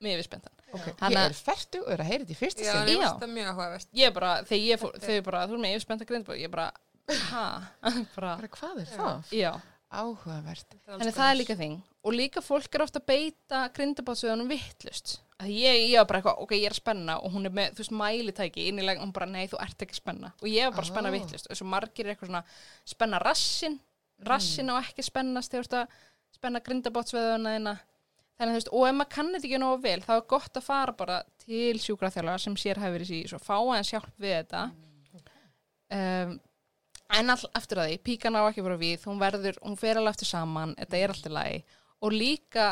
[0.00, 0.40] Ég veist Mm.
[0.40, 0.92] ég mjög viðspendan Okay.
[0.92, 2.88] Ég Hanna- er færtu og er að heyra þetta í fyrsta Já, sinn.
[2.88, 3.08] ég Já.
[3.10, 3.86] finnst það mjög áhugavert.
[3.92, 6.70] ég bara, þegar ég fór, þau bara, þú er með yfirspenta grindabót, ég bara,
[7.30, 7.62] ha,
[8.16, 9.24] bara, hvað er það?
[9.32, 9.60] já,
[9.92, 10.76] Áhugavert.
[10.86, 15.48] þannig það er líka þing og líka fólk er ofta að beita grindabótsveðunum vittlust, að
[15.58, 17.82] ég, ég var bara eitthvað, ok, ég er að spenna og hún er með, þú
[17.82, 20.86] veist, mælitæki innilega, hún bara, nei, þú ert ekki að spenna og ég var bara
[20.86, 21.12] að spenna Ó.
[21.18, 22.44] vittlust, og svo margir er eitthvað svona,
[22.86, 23.80] spenna rassin,
[24.22, 25.88] rassin á ekki spennast þegar þú ert að
[26.38, 27.80] spenna grindabótsveðuna þina,
[28.40, 30.66] þannig þú veist, og ef maður kann þetta ekki nógu vel, þá er gott að
[30.66, 34.66] fara bara til sjúkraþjálfara sem sér hefur í sí, svo fá aðeins hjálp við þetta.
[35.90, 36.36] Um,
[37.20, 40.16] en all, eftir að því píkan á ekki vera við, hún verður hún fer alveg
[40.16, 41.64] eftir saman, þetta er alltaf lagi.
[42.00, 42.70] Og líka,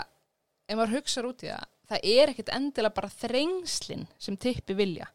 [0.64, 5.08] ef maður hugsaður út í það það er ekkit endilega bara þrengslin sem tippi vilja.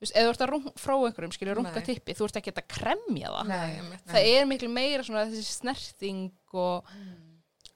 [0.00, 2.54] Þú veist, ef þú ert að rung, frá einhverjum skilja runga tippi, þú ert ekki
[2.54, 3.50] að kremja það.
[3.50, 6.94] Nei, það er miklu meira svona þessi snerting og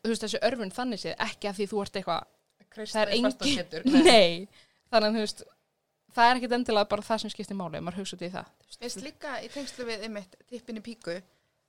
[0.05, 2.25] þú veist, þessi örfun þannig séð, ekki að því þú ert eitthvað
[2.75, 4.49] það er engin nei,
[4.91, 5.45] þannig að þú veist
[6.15, 8.83] það er ekkit endilega bara það sem skiptir máli maður hugsa út í það þú
[8.85, 9.01] veist.
[9.03, 11.21] Líka í tengslu við einmitt tippinni píku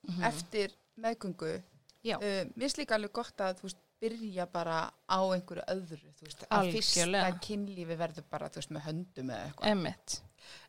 [0.06, 0.22] Mhm.
[0.22, 0.70] eftir
[1.02, 4.76] meðgöngu uh, mér finnst líka alveg gott að þú veist byrja bara
[5.10, 9.48] á einhverju öðru þú veist, að fyrsta kynlífi verður bara þú veist með höndum eða
[9.48, 10.20] eitthvað Emmitt,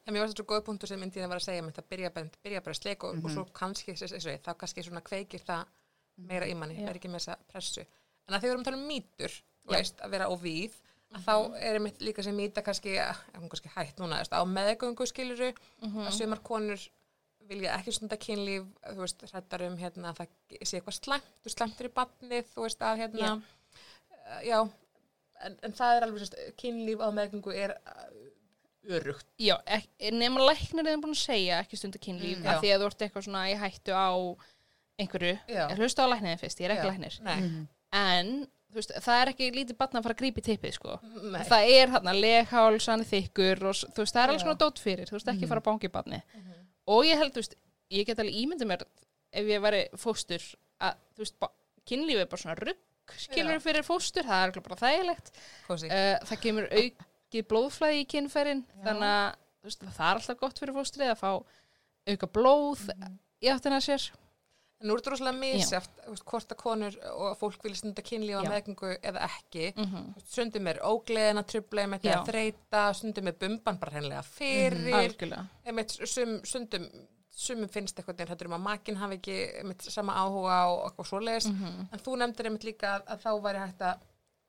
[0.08, 2.32] En mér var þetta svo góð punktur sem myndin var að segja að byrja bara,
[2.47, 3.25] byrja bara að sleika og, Mhm.
[3.25, 5.65] og svo kannski, eins og ég, þá kannski svona kveikir það
[6.17, 7.86] meira í manni, það er ekki með þessa pressu.
[8.27, 9.34] En að því við erum að tala um mýtur,
[9.71, 10.73] veist, að vera á víð,
[11.15, 14.41] að þá er einmitt líka sem mýta kannski, að hún kannski hætt núna, veist, á
[14.43, 16.08] meðgöngu skiluru, Mhm.
[16.08, 16.80] að sumar konur
[17.47, 21.49] vilja ekki stunda kynlíf, þú veist, hrættar um hérna að það sé eitthvað slæmt, þú
[21.53, 24.43] slæmt fyrir barnið, þú veist, að hérna, Já.
[24.43, 24.60] já,
[25.45, 29.25] en, en það er alveg, sérst, kynlíf á meðgöngu er uh, örugt.
[29.39, 29.56] Já,
[30.49, 32.60] læknir er búin að segja ekki stundu kynlíf Mm, já.
[32.60, 34.12] því að þú ert eitthvað svona í hættu á
[35.01, 35.67] einhverju, Já.
[35.77, 36.91] hlusta á læknirinn fyrst, ég er ekki Já.
[36.91, 37.67] læknir Nei, Mhm.
[37.93, 40.99] en veist, það er ekki lítið batna að fara að grípa í tippið sko.
[41.31, 41.43] nei.
[41.43, 44.45] það er þarna legháls, hann er þykkur og veist, það er alls Já.
[44.47, 45.47] svona dót fyrir þú veist, ekki Mhm.
[45.49, 46.53] fara að í batni Mhm.
[46.88, 47.55] og ég held, þú veist,
[47.91, 48.81] ég get alveg ímyndið mér
[49.33, 51.51] ef ég væri fóstur að, þú veist, ba-
[51.86, 52.77] kynlíf er bara svona rugg
[53.17, 55.31] skilur fyrir fóstur, það er örugglega bara þægilegt
[55.69, 58.83] uh, það kemur aukið blóðflæði í kynfærin Já.
[58.83, 61.45] þannig að veist, það er alltaf gott fyrir fóstrið að fá
[62.07, 62.89] auka blóð
[63.41, 64.12] í áttina að sér
[64.77, 68.45] En nú er þetta rosalega misjátt, hvort að konur og fólk vilja stunda kynlíf á
[68.45, 68.49] Já.
[68.51, 69.73] meðgöngu eða ekki.
[69.75, 70.23] mm -hmm.
[70.27, 71.43] Stundum er ógleðina,
[71.89, 72.17] með Já.
[72.17, 74.93] að þreita, stundum er bumban bara hreinlega fyrir.
[74.93, 76.87] algjörlega Einmitt, sum, stundum,
[77.31, 81.09] sumum finnst eitthvað nefn, hættur um að makinn hafi ekki einmitt, sama áhuga og eitthvað
[81.11, 81.45] svoleiðis.
[81.47, 83.97] mm En þú nefndir einmitt líka að, að þá væri hægt að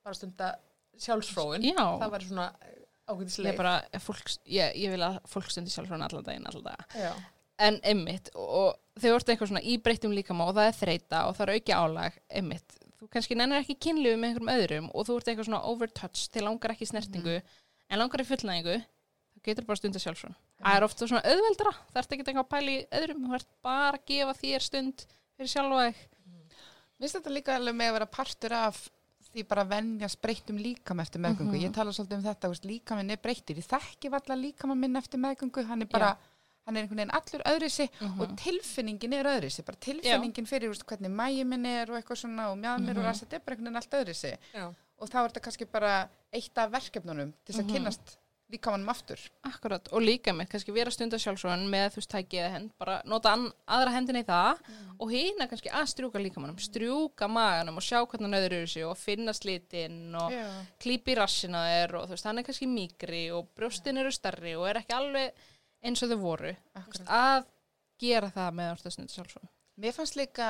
[0.05, 0.55] bara stunda
[0.99, 1.63] sjálfsfróun.
[1.63, 2.53] já, Það væri svona
[3.53, 3.57] ég,
[3.93, 6.47] ef fólk, ég, ég vil að fólk stundi sjálf frá allan daginn
[6.95, 7.13] Já.
[7.59, 11.37] En einmitt og, þau vortu eitthvað svona í breyttum líkama og það er þreita og
[11.39, 15.19] það er auki álag einmitt, þú kannski nennir ekki kynlífi með einhverjum öðrum og þú
[15.19, 19.81] ert eitthvað svona overtouch til langar ekki snertingu en langar í fullnæðingu þá getur bara
[19.81, 23.51] stunda sjálfsvon það er ofta svona auðveldra, það ert ekki eitthvað í öðrum, þú ert
[23.65, 25.05] bara að gefa þér stund
[25.39, 26.07] fyrir sjálfa þig.
[26.99, 28.81] Mér finnst þetta líka alveg með að vera partur af
[29.29, 31.55] því bara að venjast breyttum líkam eftir meðgöngu.
[31.55, 31.63] Mhm.
[31.63, 33.61] Ég tala svolítið um þetta, þú líkaminn er breyttir.
[33.61, 36.17] Ég þekki valla líkamann minn eftir meðgöngu, hann er bara,
[36.69, 38.21] hann er einhvern veginn allur öðrisi Mhm.
[38.21, 39.65] og tilfinningin er öðrisi.
[39.65, 42.99] Bara tilfinningin fyrir, þú veist, hvernig mægi minn er og eitthvað svona og mjöðmir Mhm.
[42.99, 44.37] og ræst, þetta er bara einhvern veginn allt öðrisi.
[44.55, 44.75] Já.
[45.01, 47.75] Og þá er þetta kannski bara eitt af verkefnunum til þess að Mhm.
[47.77, 48.17] kynnast
[48.51, 49.19] líkamannum aftur.
[49.45, 53.03] Akkurat, og líka með kannski vera stundar sjálfsvon með þú veist tækið eða hend, bara
[53.05, 53.29] nota
[53.69, 54.59] aðra hendina í það
[54.99, 58.97] og hina kannski að strjúka líkamannum, strjúka maganum og sjá hvernig nöður eru sig og
[58.97, 60.65] finna slitinn og Já.
[60.81, 64.67] klípi rassina þér og þú veist, hann er kannski mýgri og brjóstin eru starri og
[64.67, 65.31] er ekki alveg
[65.83, 66.55] eins og þau voru.
[66.75, 67.45] Veist, að
[67.99, 69.49] gera það með stundar sjálfsvon.
[69.79, 70.49] Mér fannst líka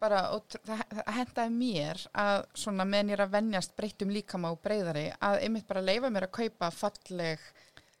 [0.00, 4.60] bara, það, það hendaði mér að svona meðan ég er að venjast breyttum líkama og
[4.62, 7.40] breyðari að einmitt bara leifa mér að kaupa falleg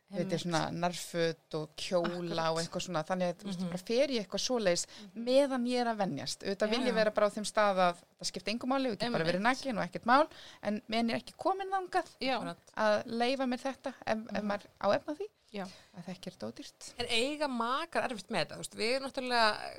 [0.08, 3.68] veit ég svona narfut og kjóla og eitthvað svona þannig að veist Mhm.
[3.68, 7.26] bara fer ég eitthvað svoleiðis meðan ég er að venjast auðvitað vil ég vera bara
[7.28, 10.06] á þeim stað að það skipta engum máli, við getum bara verið nakin og ekkert
[10.06, 10.26] mál
[10.62, 12.72] en meðan ég er ekki komin þangað Já, Akkurat.
[12.76, 14.46] að leifa mér þetta ef, ef Mhm.
[14.48, 15.64] maður á efna því Já.
[15.96, 19.06] að það ekki er dódýrt En eiga makar erfitt með þetta, þú veist, við erum
[19.06, 19.70] náttúrulega,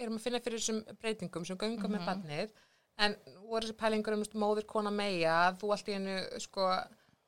[0.00, 2.54] erum að finna fyrir þessum breytingum sem göngum með barnið,
[3.04, 6.70] en voru þessi pælingur um þú móðir kona meia, þú allt í hennu, sko,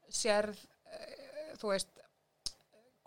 [0.09, 0.65] sérð,
[0.97, 1.93] eh, þú veist,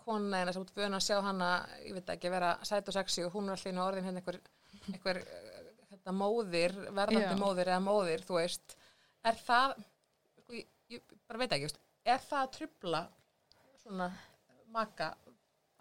[0.08, 1.50] kona eina sem út vöna að sjá hana,
[1.84, 4.40] ég veit ekki, vera sæt og sexy og hún er allir í orðin hérna einhver,
[4.92, 5.22] einhver
[5.90, 7.42] þetta móðir, verðandi Já.
[7.42, 8.78] móðir eða móðir, þú veist,
[9.26, 9.76] er það,
[10.38, 13.06] sko, ég, ég bara veit ekki, þú er það að trubla
[13.82, 14.12] svona
[14.74, 15.12] maka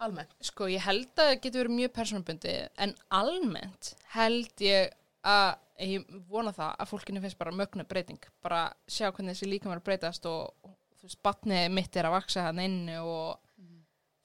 [0.04, 0.36] almennt?
[0.46, 4.94] Sko, ég held að það getur verið mjög persónubundi en almennt held ég
[5.28, 5.50] að
[5.88, 8.22] ég vona það að fólkinu finnst bara mögnu breyting.
[8.42, 12.64] Bara sjá hvernig þessi líka maður breytast og, og batnið mitt er að vaksa hann
[12.64, 13.38] inni og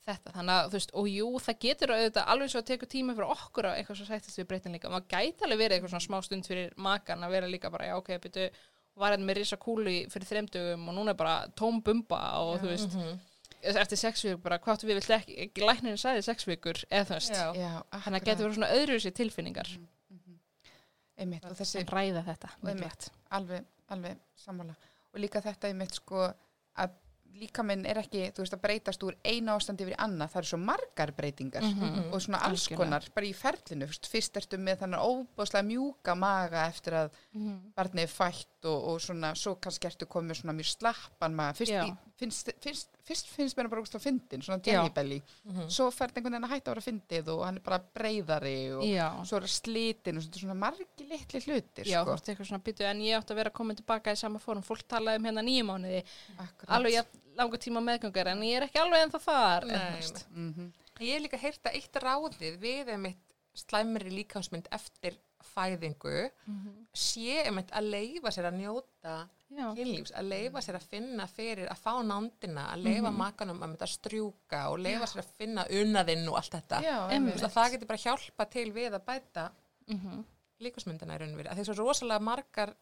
[0.03, 3.14] þetta, þannig að þú veist, og jú, það getur auðvitað alveg svo að teku tíma
[3.16, 6.07] fyrir okkur að eitthvað svo sættist við breytin líka, maður gæti alveg verið eitthvað svona
[6.09, 8.48] smá stund fyrir makan að vera líka bara, já, ok, byrju
[8.98, 12.72] var hérna með risa kúli fyrir þreimdugum og núna er bara tóm bumba og þú
[12.72, 12.96] veist,
[13.62, 17.09] eftir sex vikur bara, hvað áttu við vilt ekki, ekki læknirinn sagði sex vikur, eða
[17.09, 17.35] þú veist,
[18.05, 19.72] þannig að getur verið svona öðruvísi tilfinningar.
[21.22, 24.75] Einmitt og þessi ræða þetta einmitt, alveg, alveg sammála.
[25.12, 26.94] Og líka þetta einmitt sko að
[27.40, 30.40] líka minn er ekki, þú veist, að breytast úr eina ástandi yfir í annað, það
[30.42, 31.66] eru svo margar breytingar
[32.12, 36.66] og svona alls konar bara í ferlinu, fyrst, fyrst ertu með þannig óbáslega mjúka maga
[36.68, 37.21] eftir að
[37.77, 41.75] barnið er fætt og, og svona, svo kannski ertu komið svona mjög slappan maga, fyrst,
[41.75, 44.77] í, finnst, fyrst, fyrst finnst mér bara ógustlega fyndin, svona Já.
[44.77, 45.18] jellybelly
[45.73, 48.85] svo fer einhvern veginn að hætta að vera fyndið og hann er bara breyðari og
[48.87, 52.14] Já, svo er slitin og svona, svona margi litli hlutir já, þú sko.
[52.14, 54.62] veist eitthvað svona byttu en ég átti að vera að koma tilbaka í sama fórum.
[54.66, 56.03] Fólk talaði um hérna nýjum mánuði.
[56.37, 56.71] Akkurat.
[56.77, 59.99] alveg jafn langa tíma meðgöngar en ég er ekki alveg ennþá þar en, Nei, þú
[60.01, 60.71] veist, Mhm.
[61.03, 63.23] Ég hef líka heyrt að eitt ráðið við einmitt
[63.59, 66.31] slæmri líkansmynd eftir fæðingu
[66.95, 69.14] sé einmitt að leifa sér að njóta
[69.77, 73.92] kynlífs, að leifa sér að finna fyrir að fá nándina, að leifa makanum að að
[73.97, 76.81] strjúka og leifa sér að finna unaðinn og allt þetta.
[76.87, 79.51] Já, að það getur bara hjálpa til við að bæta
[79.88, 80.25] mhm,
[80.62, 81.59] líkansmyndina í raun og verið.
[81.59, 82.75] Því svo rosalega margar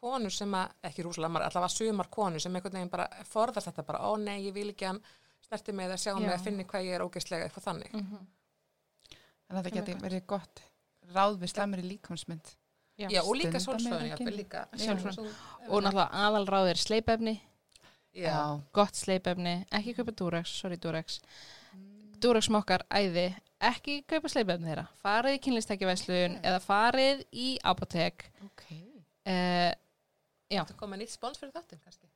[0.00, 3.84] konur sem að, ekki rosalega margar, allavega sumar konur sem einhvern veginn bara forðast þetta
[3.88, 5.00] bara, ó nei, ég vil ekki hann
[5.46, 7.92] snerti mig eða sjá mig að finni hvað ég er ógeðslega eitthvað þannig.
[7.98, 8.26] mhm,
[9.50, 10.60] En þetta geti verið gott
[11.14, 12.52] ráð við slæmri líkamsmynd.
[13.00, 13.08] já.
[13.10, 14.66] Já, og líka meira já, líka.
[14.76, 15.30] Sjálfsvörn.
[15.68, 17.40] og náttúrulega aðalráð er sleipefni.
[18.14, 21.20] Já, gott sleipefni, ekki kaupa Durex sorry Durex.
[22.20, 24.86] Durex mokkar æði, ekki kaupa sleipefni þeirra.
[25.02, 28.64] Farið í kynlistækjavæslun eða farið í apotek Ok.
[29.26, 29.72] uh,
[30.50, 32.08] það komið nýtt spons fyrir þáttin kannski.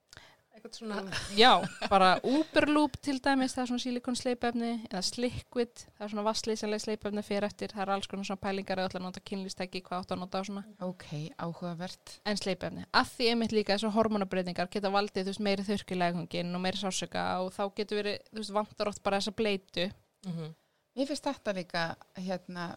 [0.54, 1.00] Eitthvað svona,
[1.34, 1.50] Já,
[1.90, 6.84] bara Uberloop til dæmis, það er svona silikon sleipefni eða Sliquid, það er svona vasslýsanlega
[6.84, 10.04] sleipefni fyrir eftir, það er alls konar svona pælingar eða ætla að nota kynlistæki, hvað
[10.04, 11.06] átt að nota og svona Ok,
[11.42, 12.14] áhugavert.
[12.24, 16.62] en sleipefni, að því einmitt líka þessar hormonabreitingar geta valdið, þú veist, meiri þurrkilegungin og
[16.62, 19.90] meiri sásöka og þá getur verið, þú veist, vantar oft bara þessa bleitu
[20.28, 20.54] mm
[20.94, 21.80] Mér finnst þetta líka
[22.22, 22.68] hérna,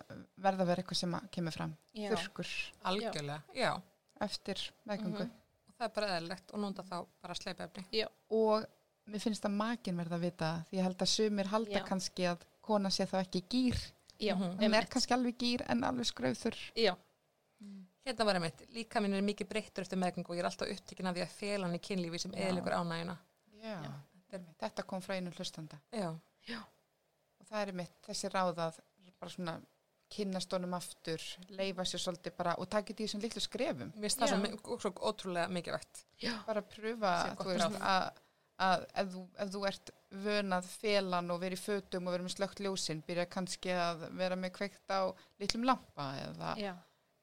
[0.41, 1.75] verða að vera eitthvað sem að kemur fram.
[1.93, 2.07] Já.
[2.09, 2.53] Þurrkur
[2.89, 3.75] algjörlega, já.
[4.25, 5.27] eftir meðgöngu.
[5.27, 5.29] Mhm.
[5.29, 5.46] Og
[5.77, 7.85] það er bara eðlilegt og nota þá bara sleipefni.
[8.31, 8.65] Og
[9.07, 11.83] mér finnst að makin verða að vita það, því ég held að sumir halda Já.
[11.87, 13.77] kannski að kona sé þá ekki gýr.
[14.19, 14.57] Já, Mhm.
[14.59, 16.55] Hún er kannski alveg gýr en alveg skrauður.
[16.75, 16.95] Já,
[18.07, 21.07] Hérna var einmitt, líka minn er mikið breyttur eftir meðgöngu og ég er alltaf upptekinn
[21.09, 22.47] af því að fela hann í kynlífi sem Já.
[22.47, 23.17] eðlikur ánægina.
[23.61, 23.81] Já.
[24.61, 25.77] Þetta kom frá einu hlustanda.
[25.91, 26.13] Já.
[26.13, 28.79] Og það er mitt þessi ráð að
[29.19, 29.61] bara svona
[30.13, 33.89] kynnast honum aftur, leifa sér svolítið bara og taka því sem litlu skrefum.
[33.95, 34.51] Mér finnst það Já.
[34.61, 36.05] svo, svo ótrúlega mikilvægt.
[36.47, 37.81] bara pröfa gott þú veist, ráð.
[37.91, 38.21] að,
[38.67, 39.91] að ef, þú, ef þú ert
[40.27, 44.35] vönað felan og verið í fötum og verið með slögt ljósin byrja kannski að vera
[44.39, 45.01] með kveikt á
[45.43, 46.71] litlum lampa eða já,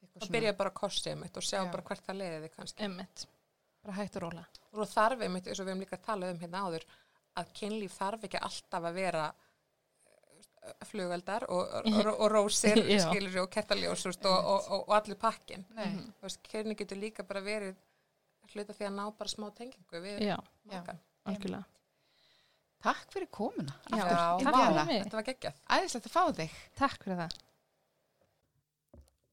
[0.05, 1.71] eitthvað Og byrja bara að kosti einmitt og sjá Já.
[1.73, 2.83] bara hvert það leiði þig kannski.
[2.85, 3.25] einmitt
[3.83, 4.45] bara hægt og róla
[4.75, 6.85] Og þarf einmitt, eins og við hefum líka talað um hérna áður,
[7.35, 9.25] að kynlíf þarf ekki alltaf að vera
[10.89, 13.01] flugeldar og, og, og rósir, Já.
[13.05, 15.65] skilur og veist, og, og, og, og allir pakkin.
[16.23, 17.75] Veist, kynlíf getur líka bara verið
[18.53, 20.37] hluta því að ná bara smá tengingu við já,
[21.25, 21.65] algjörlega
[22.85, 24.03] Takk fyrir komuna Já,
[24.43, 24.99] takk fyrir mig.
[25.07, 25.61] Þetta var geggjað.
[25.73, 27.39] Æðislegt að fá þig takk fyrir það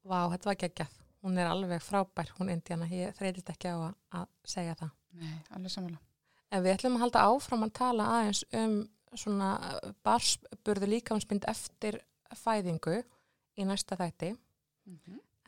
[0.02, 0.94] Vá, þetta var geggjað.
[1.22, 2.88] Hún er alveg frábær, hún Indiana.
[2.90, 4.96] Ég þreytist ekki á að, að segja það.
[5.20, 6.08] Nei, alveg samanlega
[6.52, 8.74] En við ætlum að halda áfram að tala aðeins um
[9.16, 12.00] svona barsburðu líkamsmynd eftir
[12.36, 13.02] fæðingu
[13.58, 14.32] í næsta þætti.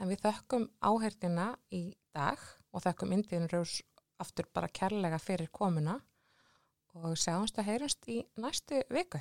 [0.01, 2.39] En við þökkum áherdina í dag
[2.73, 3.83] og þökkum Indiðin Rós
[4.19, 6.01] aftur bara kærlega fyrir komuna
[6.95, 9.19] og sjáumst að heyrumst í næstu viku.